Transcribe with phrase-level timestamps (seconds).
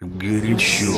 [0.00, 0.92] горячо.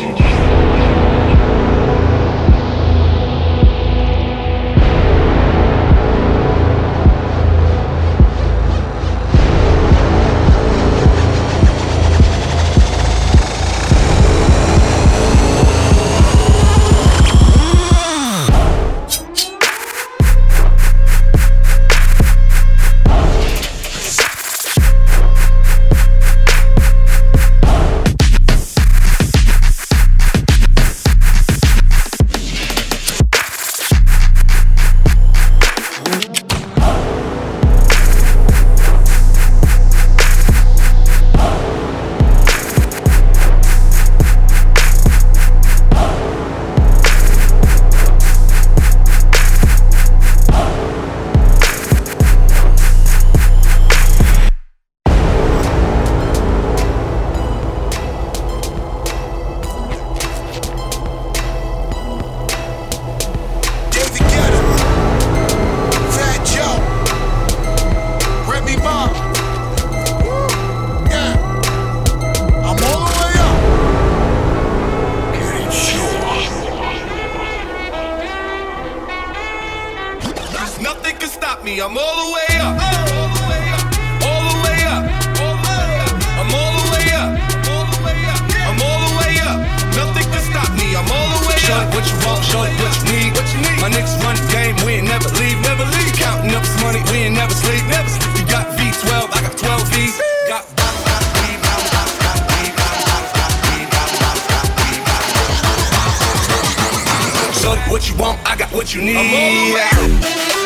[107.69, 108.38] What you want?
[108.48, 110.58] I got what you need.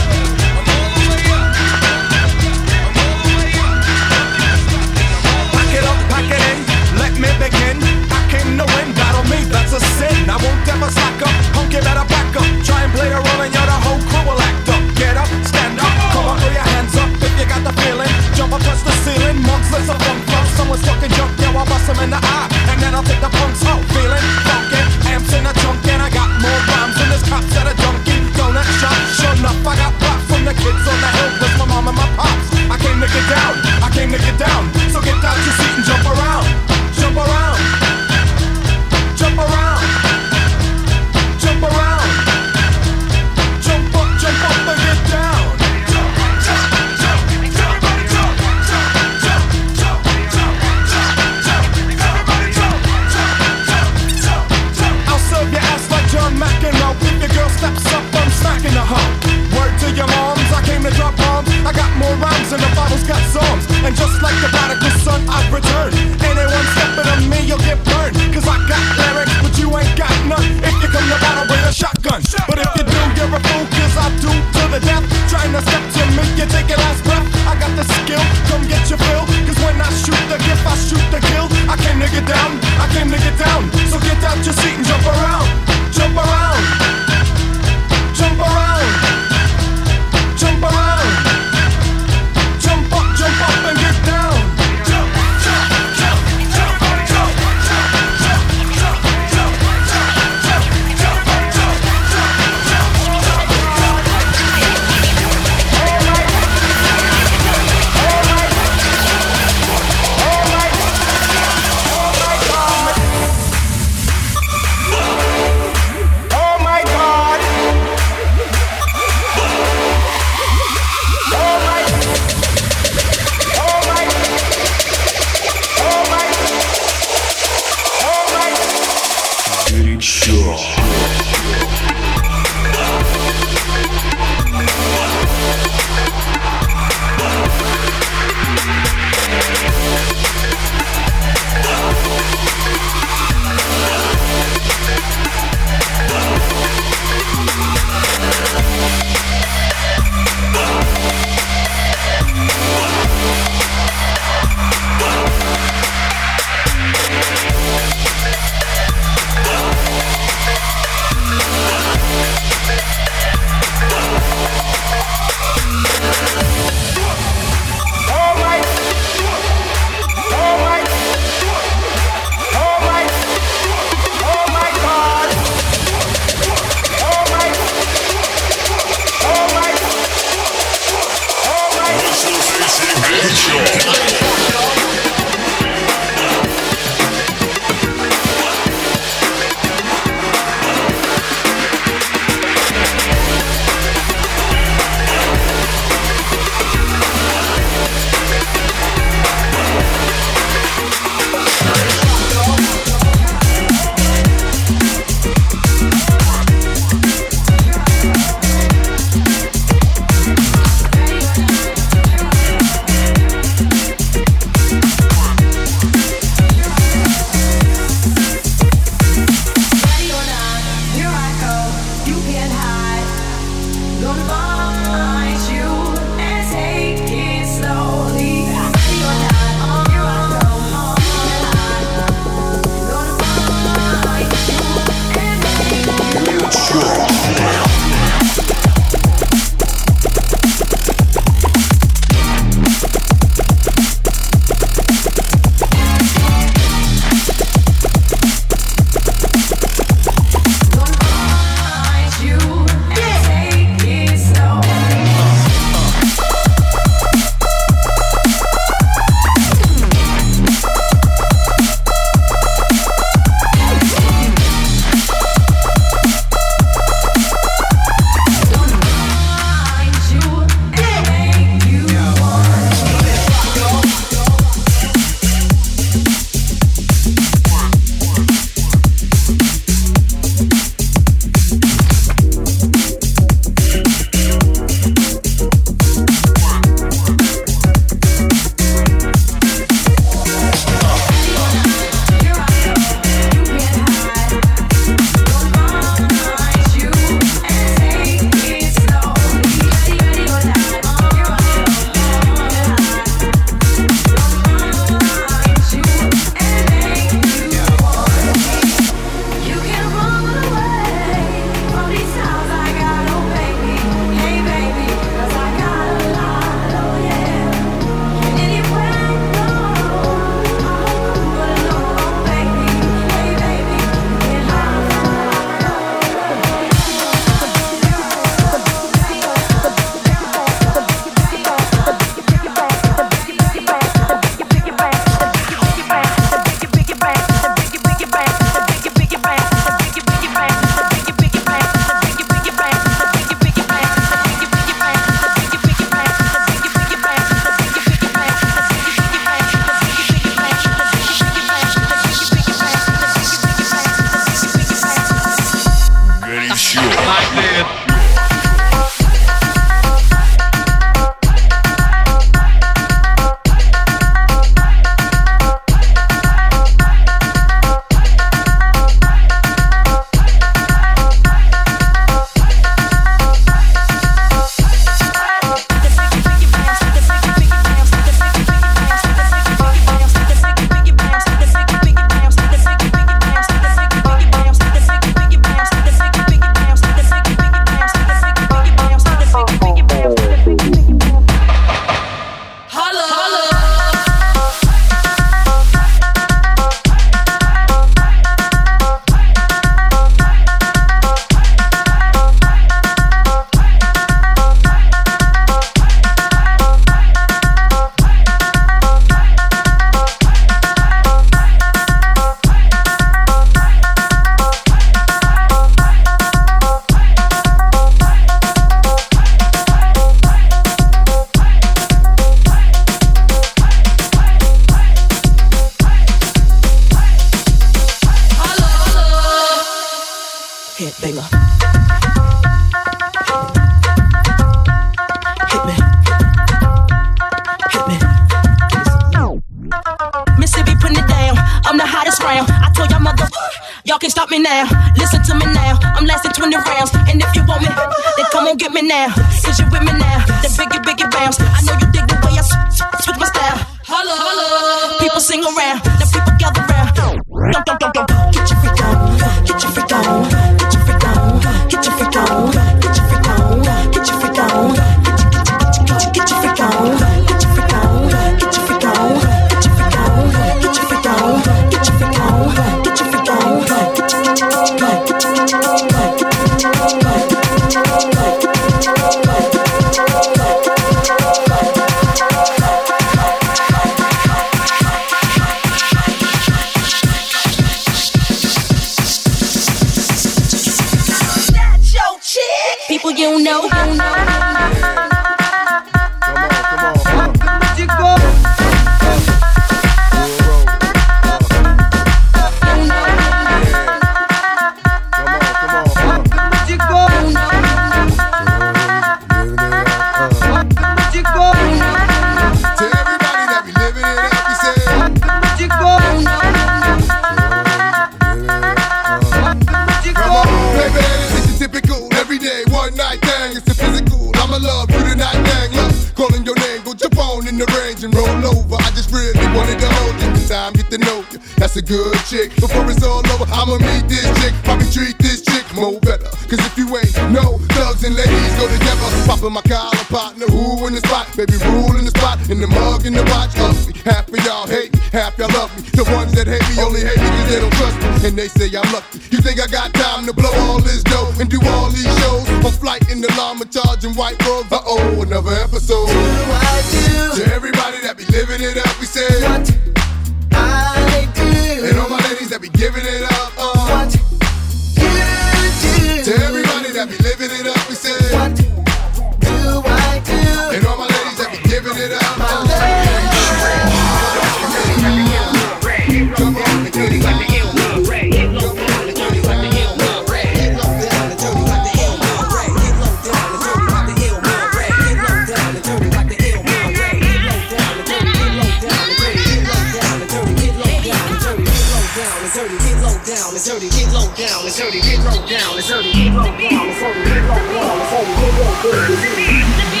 [594.71, 597.99] it's dirty, get low down, it's dirty, get low down, it's dirty, get low down,
[597.99, 600.00] it's dirty, get low down, it's dirty, get low down.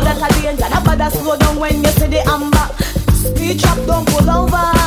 [0.00, 0.68] That a danger.
[0.68, 2.68] That bother slow down when you see the amber.
[3.14, 4.77] Speed trap, don't pull over.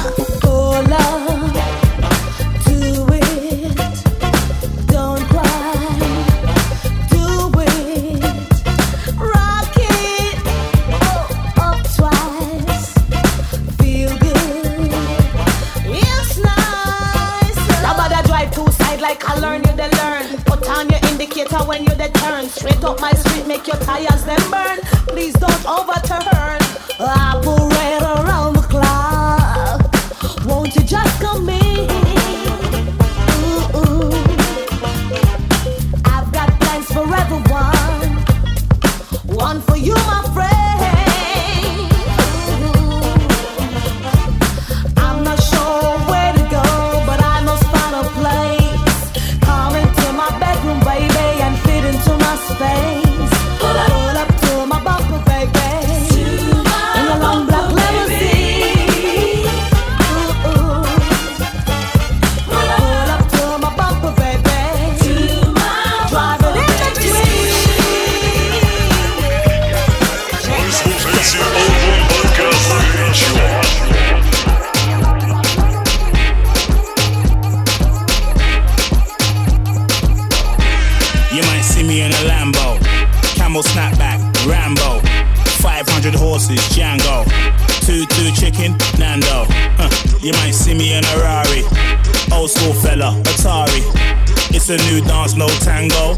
[95.72, 96.16] Tango.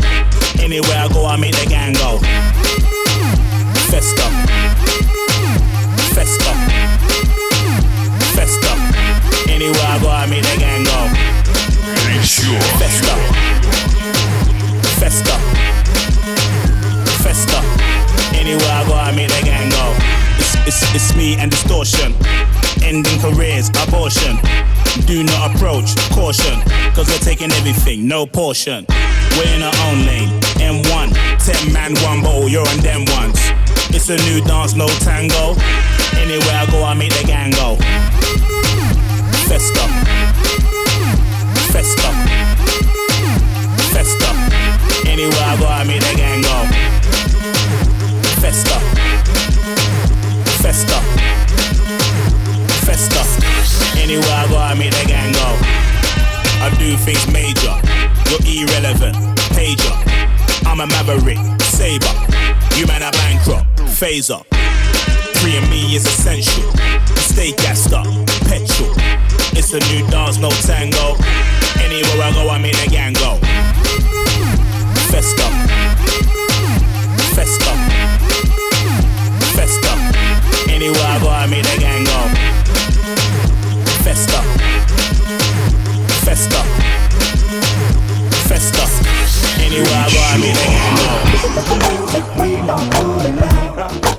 [0.60, 2.18] Anywhere I go, I make the gang go.
[3.92, 4.26] Festa,
[6.16, 6.54] festa,
[8.34, 8.72] festa.
[9.48, 11.00] Anywhere I go, I make the gang go.
[12.82, 13.14] Festa.
[15.00, 15.36] Festa.
[17.24, 17.60] Festa.
[18.34, 19.86] Anywhere I go, I make the gang go.
[20.42, 22.14] It's, it's, it's me and distortion.
[22.82, 24.36] Ending careers, abortion.
[25.06, 26.60] Do not approach, caution.
[26.96, 28.86] Cause we're taking everything, no portion.
[29.38, 30.30] We're in our own lane.
[30.62, 33.40] M1, 10 man, one bowl, you're on them ones.
[33.90, 35.56] It's a new dance, no tango.
[36.18, 37.78] Anywhere I go, I make the gang go.
[39.48, 39.86] Festa.
[41.72, 42.10] Festa.
[43.94, 44.30] Festa.
[45.08, 46.58] Anywhere I go, I make the gang go.
[48.42, 48.80] Festa.
[50.62, 51.00] Festa.
[52.86, 53.22] Festa.
[54.00, 55.58] Anywhere I go, I make the gang go.
[56.66, 57.93] I do things major.
[58.30, 59.16] You're irrelevant.
[59.54, 59.94] Pager.
[60.66, 61.38] I'm a maverick.
[61.62, 62.14] Saber.
[62.78, 63.66] You man are bankrupt.
[64.00, 64.44] Phaser.
[65.38, 66.72] Free and me is essential.
[67.18, 68.06] Stay gassed up.
[68.48, 68.94] Petrol.
[69.56, 71.16] It's a new dance, no tango.
[71.82, 73.38] Anywhere I go, I make the gang go.
[75.12, 75.48] Festa.
[77.36, 77.74] Festa.
[79.56, 79.94] Festa.
[80.72, 82.20] Anywhere I go, I make the gang go.
[84.04, 84.42] Festa.
[86.24, 86.24] Festa.
[86.26, 86.63] Festa.
[89.74, 91.14] Anywhere I go, I make the gang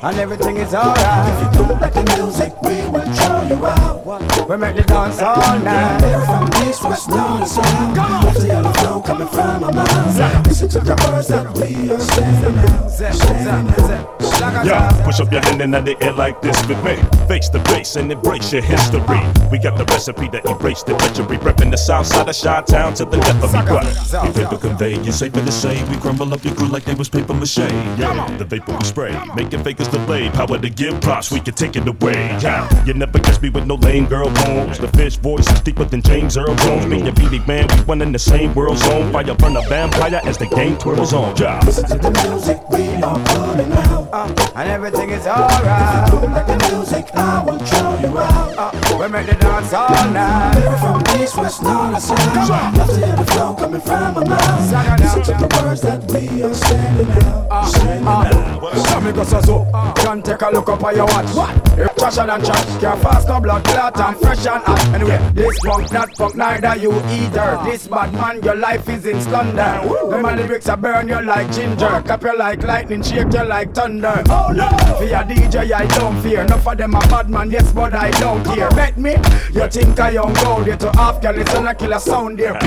[0.05, 1.33] and everything is alright.
[1.33, 4.49] If you don't like the music, we will show you out.
[4.49, 6.01] We make the dance all night.
[6.27, 7.97] From east, west, north, and south.
[8.25, 10.47] Left the flow coming from my mouth.
[10.47, 12.91] Listen to the words that we are saying out.
[12.91, 14.24] Standing out.
[14.65, 16.97] Yeah, push up your hand in the air like this with me.
[17.29, 19.21] Face to face and embrace your history.
[19.53, 21.37] We got the recipe to erase the treachery.
[21.37, 23.61] Repping the south side of Chi Town to the death of me.
[23.71, 23.85] What?
[24.25, 25.85] Your paper convey, you safer to say.
[25.91, 27.59] We crumble up your crew like they was paper mache.
[27.99, 30.31] Yeah, the vapor we spray, making fakers delay.
[30.31, 32.15] Power to give props, we can take it away.
[32.41, 34.79] Yeah, you never catch me with no lame girl poems.
[34.79, 36.87] The fish voice is deeper than James Earl Jones.
[36.87, 39.13] Me and BD Man, we one in the same world zone.
[39.13, 41.37] Fire burn a vampire as the game twirls on.
[41.37, 41.61] Yeah.
[41.67, 44.09] Listen to the music, we are pulling out.
[44.11, 44.54] Uh.
[44.57, 46.11] And everything is alright.
[46.11, 48.55] Don't like the music, I will show you out.
[48.57, 50.79] Uh, we make the dance all night.
[50.79, 52.77] From east, west, north, and south.
[52.77, 55.01] Left to the flow coming from my mouth.
[55.01, 57.51] Listen to the words that we are standing out.
[57.51, 58.55] Uh, uh, standing out.
[58.87, 59.67] Come go so so.
[59.97, 61.35] Can take a look up at your watch.
[61.35, 61.79] What?
[61.79, 64.95] If trash and chat, can't fast no blood clot and fresh and hot.
[64.95, 67.61] Anyway, this punk not punk neither you either.
[67.65, 69.81] This bad man, your life is in splendor.
[70.11, 73.75] Them my lyrics are burn you like ginger, cap you like lightning, shake you like
[73.75, 74.23] thunder.
[74.29, 74.69] Oh no!
[74.99, 76.43] For your DJ, I don't fear.
[76.43, 78.71] Enough of them a bad man, yes, but I don't care.
[78.71, 79.13] Bet me,
[79.53, 82.59] you think I young gold, you to half girl, it's a killer sound there.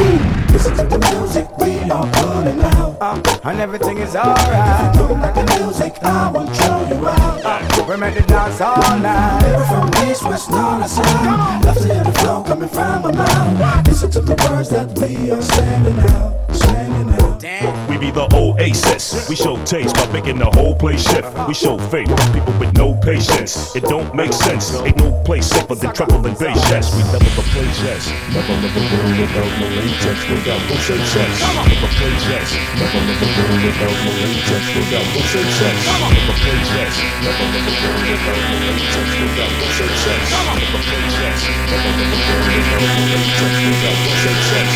[0.52, 2.98] Listen to the music, we are pulling out.
[3.00, 4.96] Uh, and everything is alright.
[4.96, 7.46] If you don't like the music, I will show you out.
[7.46, 9.42] Uh, we make the dance all night.
[9.68, 11.66] From east, west, north, and south.
[11.66, 13.88] Left to the flow coming from my mouth.
[13.88, 16.56] Listen to the words that we are standing out.
[16.56, 17.07] Standing out.
[17.38, 19.30] We be the oasis.
[19.30, 21.30] We show taste by making the whole place shift.
[21.48, 23.76] We show faith for people with no patience.
[23.78, 24.74] It don't make sense.
[24.82, 26.58] Ain't no place safer than treble and bass.
[26.74, 27.78] Yes, we never the place.
[27.86, 31.38] Yes, never live a world without no latex, without no success.
[31.46, 32.26] Never place.
[32.26, 35.78] Yes, never live a world without no latex, without no success.
[36.10, 36.74] Never place.
[36.74, 40.26] Yes, never live a world without no latex, without no success.
[40.58, 41.22] Never place.
[41.22, 44.74] Yes, never live a world without no latex, without no success.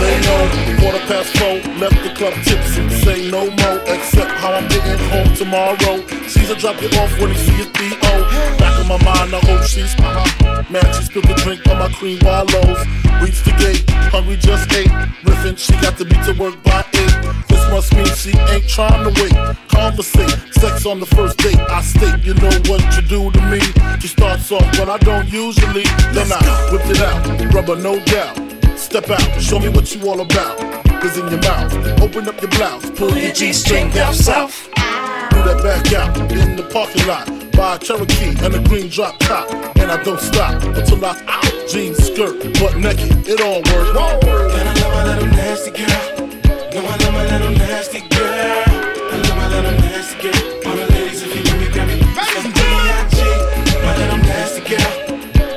[0.00, 0.42] They know
[0.80, 2.88] quarter past four, left the club tipsy.
[3.04, 5.94] Say no more, except how I'm getting home tomorrow.
[6.26, 8.56] Caesar drop you off when he sees B.O.
[8.58, 9.92] Back my mind, I hope she's.
[10.72, 12.80] Man, she spilled the drink on my cream wallows.
[13.20, 14.88] Reached the gate, hungry just ate.
[15.24, 17.16] Riffin', she got to be to work by eight.
[17.48, 19.36] This must mean she ain't trying to wait.
[19.68, 21.60] Conversate, sex on the first date.
[21.68, 23.60] I state, you know what you do to me.
[24.00, 25.84] She starts off when I don't usually.
[26.16, 26.40] Then I
[26.72, 28.36] whip it out, rubber no doubt.
[28.78, 30.56] Step out, show me what you all about.
[31.02, 34.66] Cause in your mouth, open up your blouse, pull your G string down south.
[35.30, 37.37] Do that back out in the parking lot.
[37.58, 39.50] Buy a Cherokee and a green drop top.
[39.78, 41.68] And I don't stop until I out.
[41.68, 43.96] Jeans, skirt, butt naked, it all work.
[43.98, 44.52] All work.
[44.54, 46.28] And I love my little nasty girl.
[46.70, 48.30] No, I love my little nasty girl.
[48.30, 50.70] I love my little nasty girl.
[50.70, 51.98] All the ladies, if you give me, grab me.
[52.14, 53.18] Cause I'm B.I.G.
[53.82, 54.94] My little nasty girl.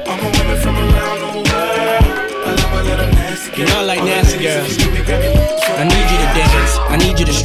[0.09, 1.53] All my women from around the world.
[1.53, 3.59] I love my little nasty girl.
[3.59, 4.73] You know I like nasty girls.
[4.73, 5.61] I need you to dance.
[5.77, 6.20] I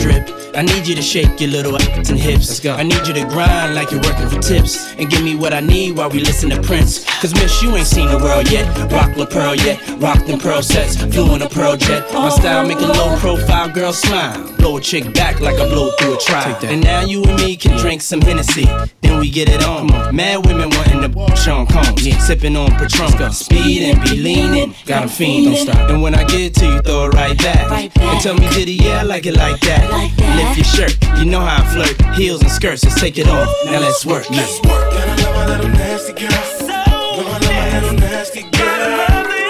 [0.07, 0.57] need you to strip.
[0.57, 2.49] I need you to shake your little ass and hips.
[2.49, 2.75] Let's go.
[2.75, 4.95] I need you to grind like you're working for tips.
[4.95, 7.05] And give me what I need while we listen to Prince.
[7.21, 8.67] Cause miss, you ain't seen the world yet.
[8.91, 9.79] Rock La Pearl yet.
[10.01, 10.97] Rock them pearl sets.
[10.97, 12.11] Flew in a pearl jet.
[12.13, 14.53] My style make a low profile girl smile.
[14.57, 16.59] Blow a chick back like I blow through a trial.
[16.65, 18.65] And now you and me can drink some Hennessy.
[19.03, 19.87] Then we get it on.
[20.15, 22.03] Mad women wanting to Sean Combs.
[22.27, 23.33] Sipping on Patron.
[23.33, 24.75] Speed and be leaning.
[24.85, 25.45] Got a fiending.
[25.45, 25.91] Don't stop.
[25.91, 27.97] And when I get to you, throw it right back.
[27.97, 28.85] And tell me, did he?
[28.85, 29.96] Yeah, I like it like that.
[30.37, 30.97] Lift your shirt.
[31.19, 31.97] You know how I flirt.
[32.17, 33.49] Heels and skirts, let's take it off.
[33.67, 34.29] Now let's work.
[34.31, 34.93] Let's work.
[34.95, 36.31] And I love my little nasty girl.
[36.67, 38.53] No, I love my little nasty girl.
[38.53, 38.61] I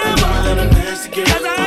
[0.09, 1.66] love my little nasty girl.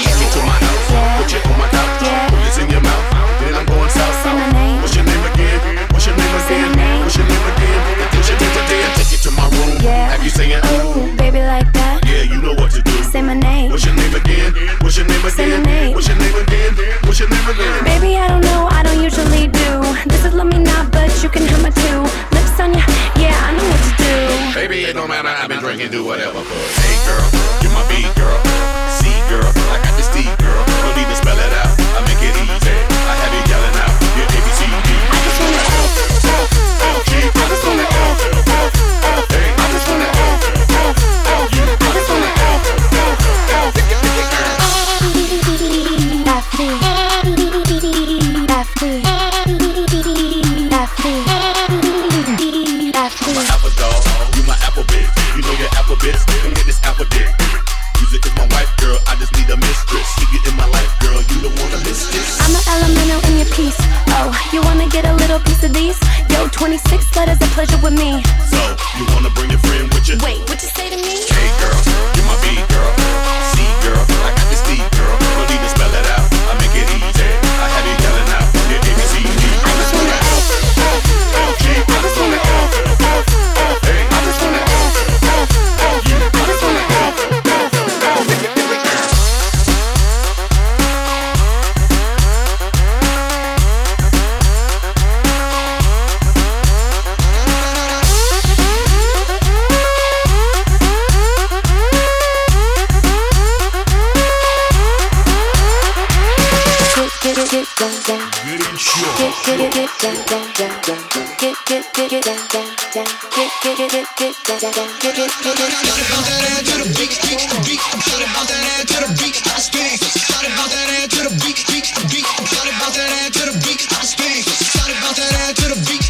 [125.53, 126.00] to the beat.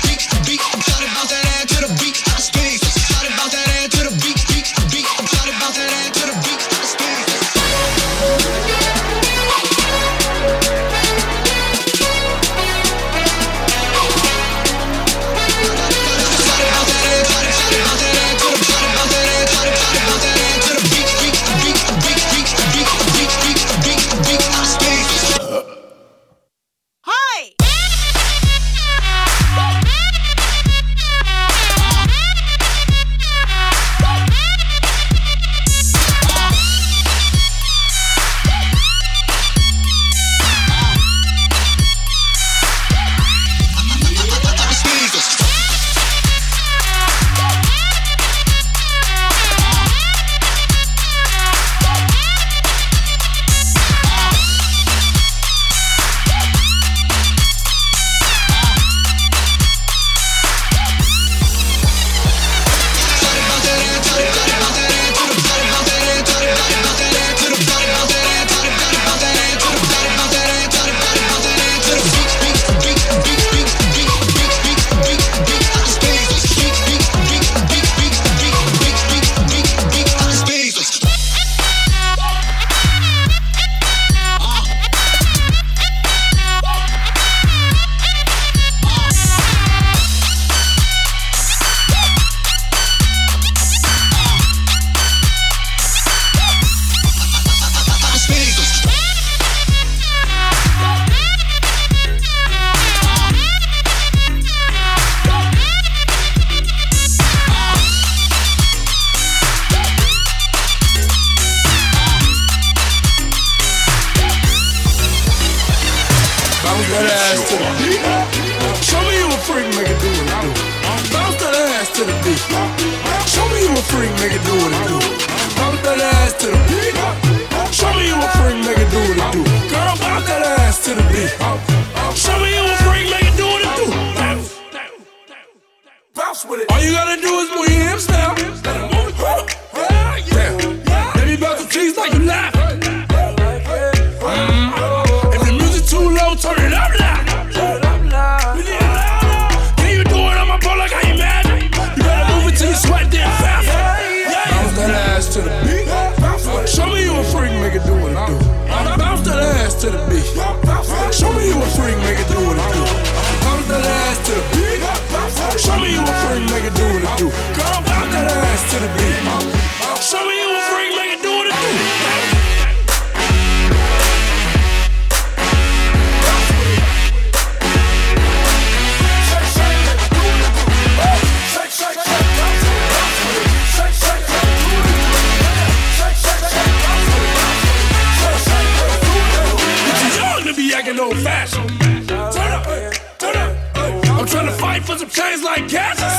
[195.82, 196.18] gaseous.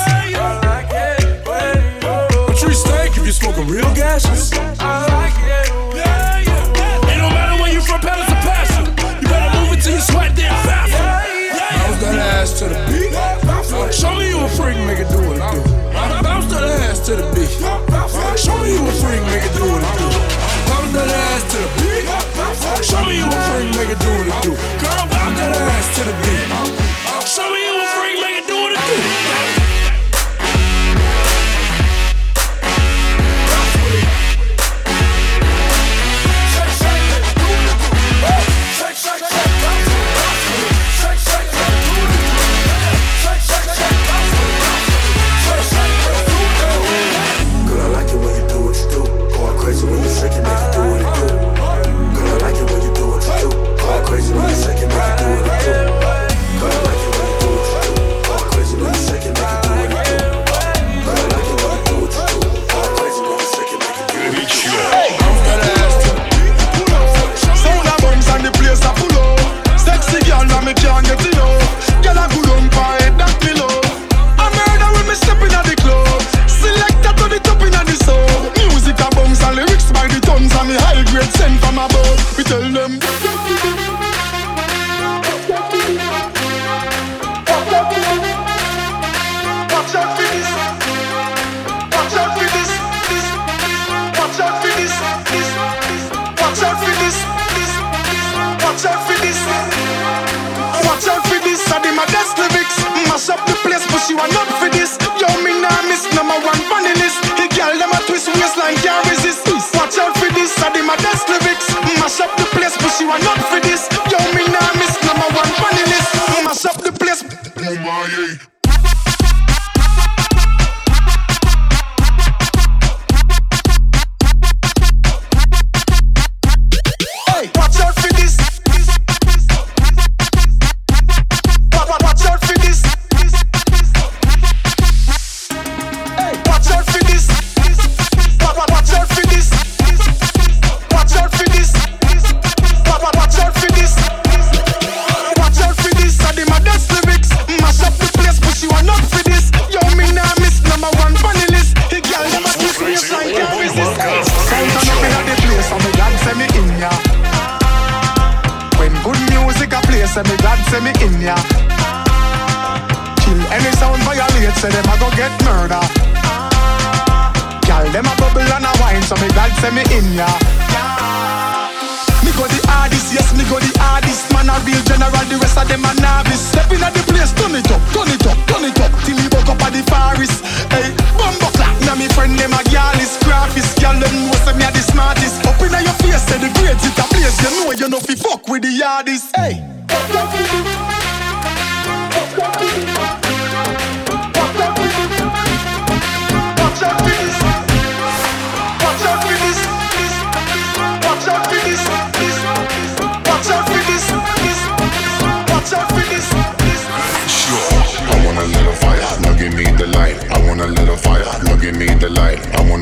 [2.48, 4.24] A tree steak if you smoking real gas.
[4.26, 4.40] Ain't
[7.20, 8.36] no matter where you from, palace or.
[9.22, 11.06] You better move it till you sweat, then faster.
[11.78, 13.12] Bounce that ass to the beat.
[13.92, 15.60] Show me you a freak, nigga, do what it do.
[16.22, 17.50] Bounce that ass to the beat.
[18.38, 20.08] Show me you a freak, nigga, do what it do.
[20.68, 22.04] Bounce that ass to the beat.
[22.84, 24.52] Show me you a freak, nigga, do what it do.
[24.82, 26.81] Girl, bounce that ass to the beat.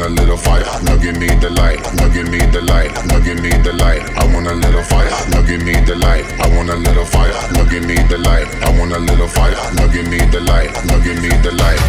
[0.00, 0.64] want a little fire.
[0.82, 1.80] Now give me the light.
[1.94, 2.92] Now give me the light.
[3.06, 4.02] Now give me the light.
[4.16, 5.10] I want a little fire.
[5.28, 6.24] Now give me the light.
[6.40, 7.32] I want a little fire.
[7.52, 8.48] Now give me the light.
[8.62, 9.56] I want a little fire.
[9.74, 10.72] Now give me the light.
[10.86, 11.80] Now give me the light.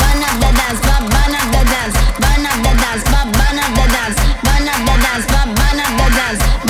[0.00, 3.84] Burn up the dance, burn up the dance, burn up the dance, burn up the
[3.94, 6.69] dance, burn up the dance, burn up the dance.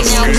[0.00, 0.32] Loud.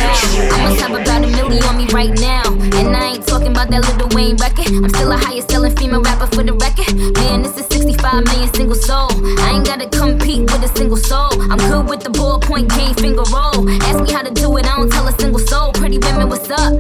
[0.52, 2.44] I must have about a million on me right now.
[2.80, 4.68] And I ain't talking about that Lil Wayne record.
[4.68, 6.96] I'm still a highest selling female rapper for the record.
[7.22, 9.10] Man, this is 65 million single soul.
[9.40, 11.30] I ain't gotta compete with a single soul.
[11.52, 13.70] I'm good with the ballpoint game, finger roll.
[13.86, 15.72] Ask me how to do it, I don't tell a single soul.
[15.74, 16.74] Pretty women, what's up?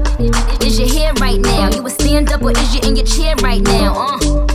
[0.65, 1.69] Is your hair right now?
[1.69, 3.93] You a stand up or is you in your chair right now?
[3.93, 4.47] Uh.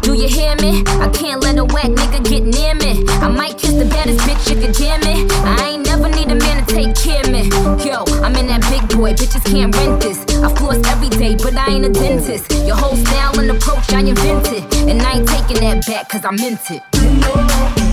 [0.00, 0.82] Do you hear me?
[0.98, 2.09] I can't let a whack nigga
[12.30, 12.66] dentist.
[12.66, 14.64] Your whole style and approach I invented.
[14.88, 17.89] And I ain't taking that back, cause I meant it.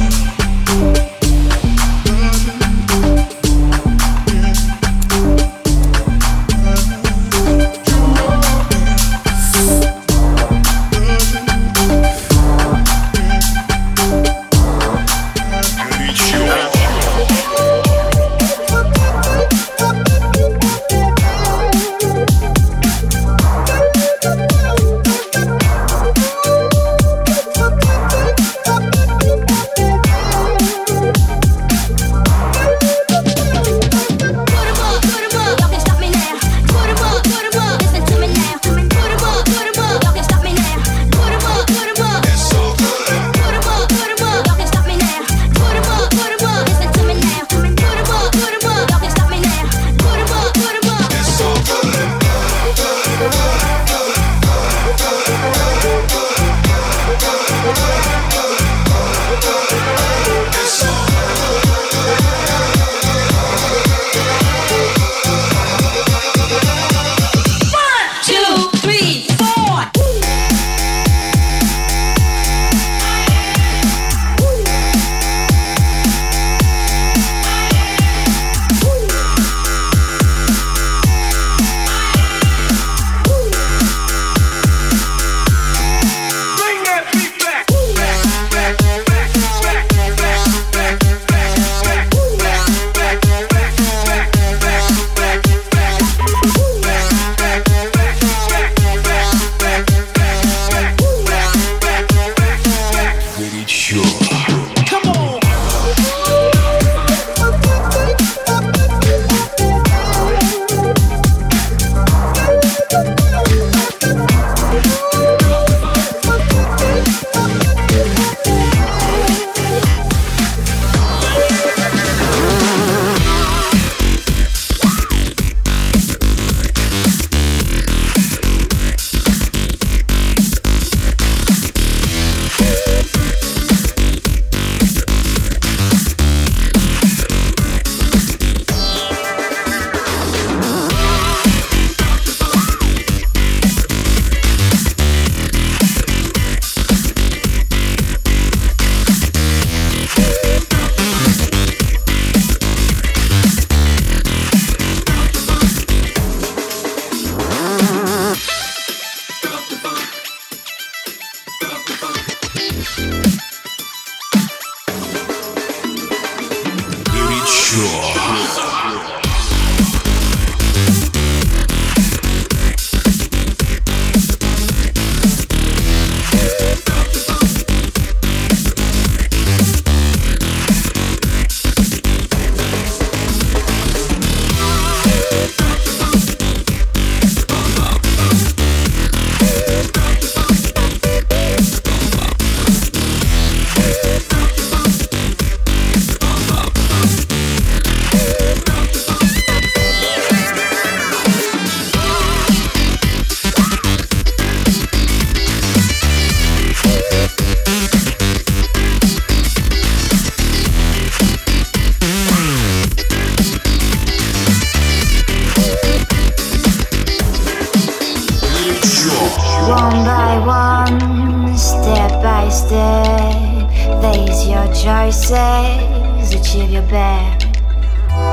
[225.28, 227.46] Choices, achieve your best.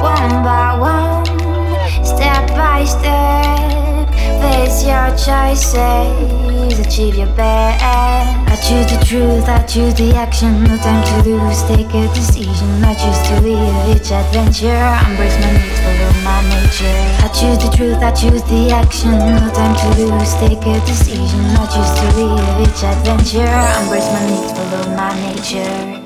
[0.01, 1.27] One by one,
[2.05, 7.83] step by step, face your choices, achieve your best.
[7.83, 12.85] I choose the truth, I choose the action, no time to lose, take a decision.
[12.85, 17.03] I choose to live each adventure, embrace my needs, follow my nature.
[17.19, 21.43] I choose the truth, I choose the action, no time to lose, take a decision.
[21.59, 23.51] I choose to live each adventure,
[23.83, 26.04] embrace my needs, follow my nature.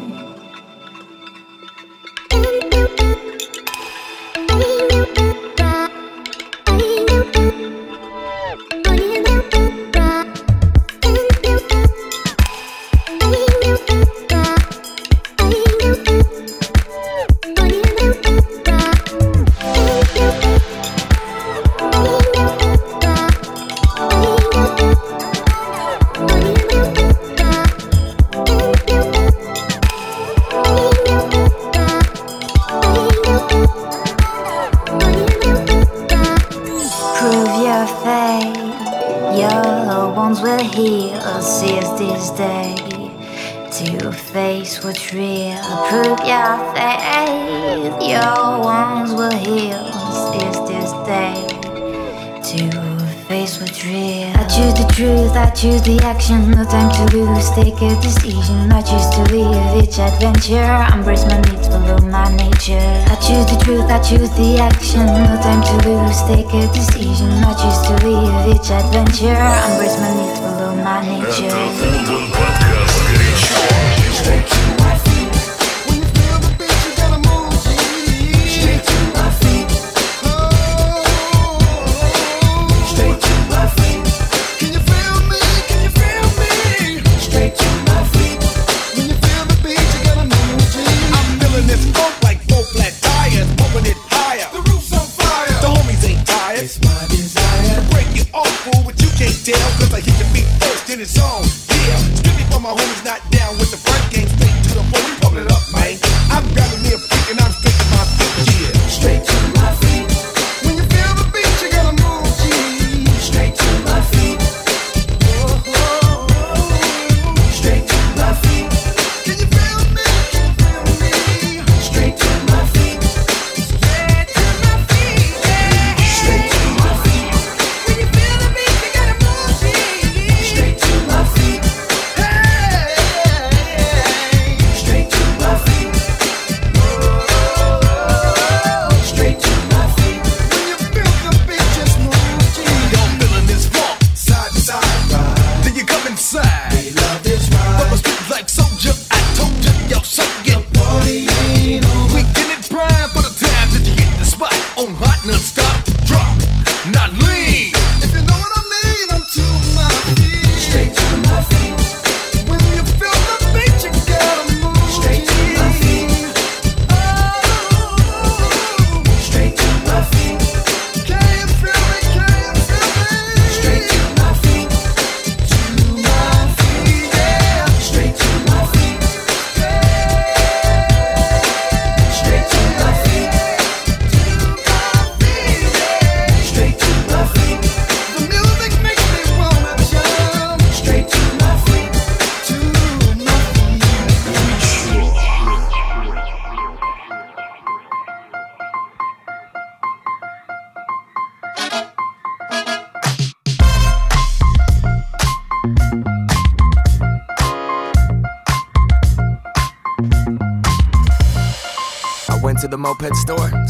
[60.38, 60.94] Adventure.
[60.94, 61.68] Embrace my needs.
[61.68, 62.78] Follow my nature.
[62.78, 63.90] I choose the truth.
[63.90, 65.06] I choose the action.
[65.06, 66.22] No time to lose.
[66.28, 67.30] Take a decision.
[67.44, 69.34] I choose to live each adventure.
[69.68, 70.38] Embrace my needs.
[70.40, 71.58] Follow my nature.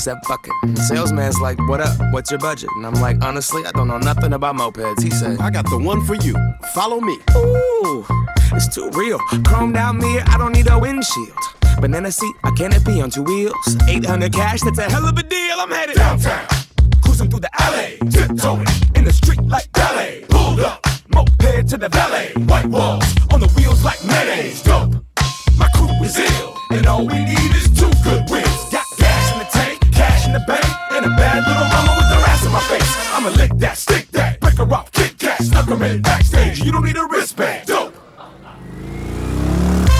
[0.08, 0.74] Said fuck it.
[0.74, 1.94] The salesman's like, what up?
[2.12, 2.70] What's your budget?
[2.76, 5.02] And I'm like, honestly, I don't know nothing about mopeds.
[5.02, 6.34] He said, I got the one for you.
[6.72, 7.18] Follow me.
[7.36, 8.06] Ooh,
[8.52, 9.18] it's too real.
[9.44, 11.36] Chrome down mirror, I don't need a windshield.
[11.80, 13.76] Banana seat, I canopy on two wheels.
[13.86, 15.56] 800 cash, that's a hell of a deal.
[15.58, 16.46] I'm headed downtown.
[17.02, 20.24] Cruising through the alley, tiptoeing in the street like ballet.
[20.30, 22.32] Pulled up, moped to the valet.
[22.46, 24.62] White walls on the wheels like mayonnaise.
[24.62, 24.94] Dope.
[25.58, 27.67] My crew is ill, and all we need is
[35.78, 36.60] cash, snuck her in backstage.
[36.60, 37.66] You don't need a wristband.
[37.66, 37.94] Dope.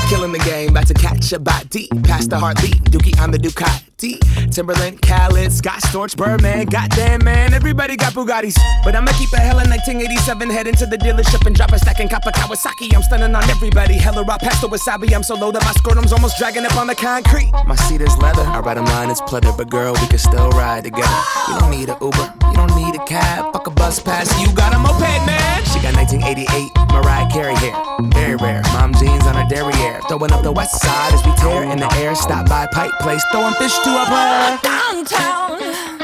[0.09, 0.71] Killing the game.
[0.71, 1.87] about to catch a body.
[2.03, 4.17] Past the heartbeat, Dookie on the Ducati.
[4.51, 6.65] Timberland, Khaled, Scott Storch, Birdman.
[6.65, 8.57] Goddamn, man, everybody got Bugattis.
[8.85, 12.25] But I'ma keep a hella 1987, head into the dealership and drop a stack cop
[12.25, 12.95] a Kawasaki.
[12.95, 13.95] I'm stunning on everybody.
[13.99, 15.13] Hella raw past the wasabi.
[15.13, 17.51] I'm so low that my scrotum's almost dragging up on the concrete.
[17.67, 18.43] My seat is leather.
[18.43, 19.55] I ride a line, it's pleather.
[19.55, 21.21] But girl, we can still ride together.
[21.49, 23.53] You don't need a Uber, you don't need a cab.
[23.53, 25.68] Fuck a bus pass, you got a moped, man.
[25.79, 27.73] She got 1988 Mariah Carey hair.
[28.11, 28.63] Very rare.
[28.75, 30.01] Mom jeans on her derriere.
[30.09, 32.17] Throwing up the west side as we tear in the air.
[32.17, 34.59] Stop by Pike Place, throwing fish to a player.
[34.61, 35.98] Downtown, downtown,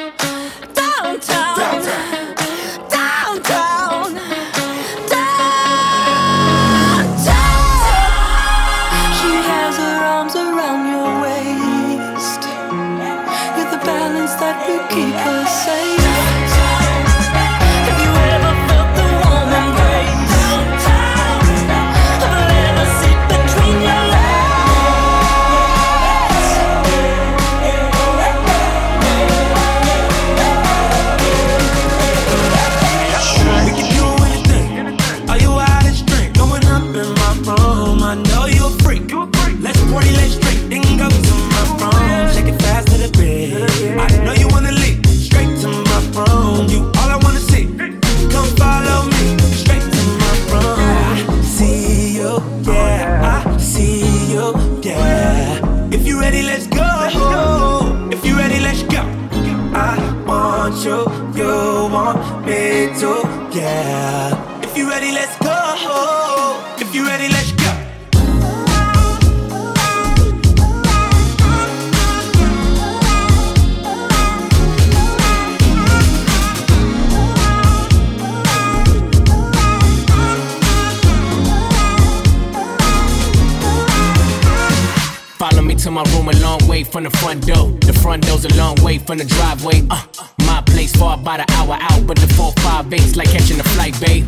[86.75, 87.71] way from the front door.
[87.89, 89.87] The front door's a long way from the driveway.
[89.91, 90.03] Uh,
[90.51, 93.67] my place far about an hour out, but the four, five, 458's like catching a
[93.75, 94.25] flight, babe.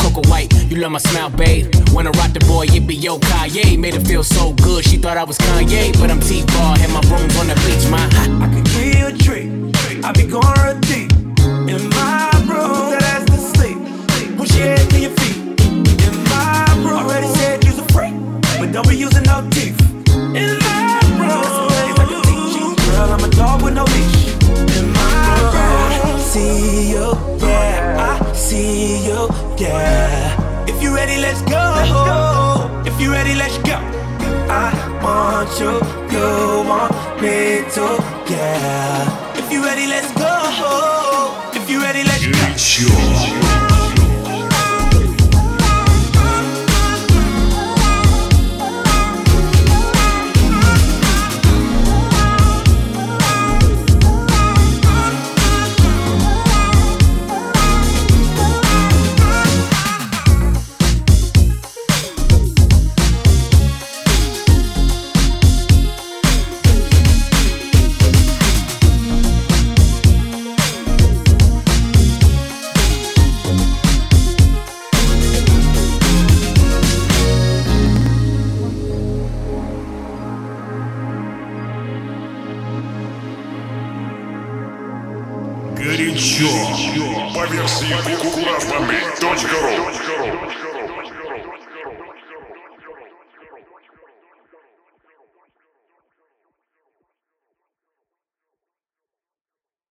[0.00, 1.64] Coco White, you love my smile, babe.
[1.94, 3.78] Wanna rock the boy, it be yo Kanye.
[3.78, 7.02] Made her feel so good, she thought I was Kanye, but I'm T-Bar, and my
[7.10, 8.04] room's on the beach, my
[8.44, 9.48] I can give a treat.
[10.04, 11.10] I be going real deep.
[11.72, 13.78] In my room, that ass to sleep.
[14.36, 15.38] Push your head to your feet.
[16.06, 18.14] In my room, already said you's a freak,
[18.60, 19.75] but don't be using no teeth.
[26.36, 27.06] See you,
[27.40, 29.20] yeah, I see you,
[29.56, 30.66] yeah.
[30.68, 31.64] If you're ready, let's go.
[32.84, 33.78] If you're ready, let's go.
[34.62, 34.68] I
[35.04, 35.72] want you,
[36.12, 36.28] you
[36.68, 37.86] want me to,
[38.32, 39.38] yeah.
[39.40, 40.32] If you're ready, let's go.
[41.58, 43.45] If you're ready, let's go.